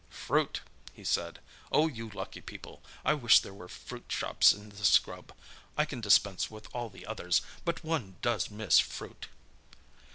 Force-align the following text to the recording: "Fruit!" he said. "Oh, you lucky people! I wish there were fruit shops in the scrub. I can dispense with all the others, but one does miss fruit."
"Fruit!" 0.09 0.61
he 0.93 1.03
said. 1.03 1.37
"Oh, 1.71 1.85
you 1.87 2.09
lucky 2.09 2.41
people! 2.41 2.81
I 3.05 3.13
wish 3.13 3.37
there 3.39 3.53
were 3.53 3.67
fruit 3.67 4.05
shops 4.07 4.51
in 4.51 4.69
the 4.69 4.83
scrub. 4.83 5.31
I 5.77 5.85
can 5.85 6.01
dispense 6.01 6.49
with 6.49 6.67
all 6.73 6.89
the 6.89 7.05
others, 7.05 7.43
but 7.65 7.83
one 7.83 8.15
does 8.23 8.49
miss 8.49 8.79
fruit." 8.79 9.27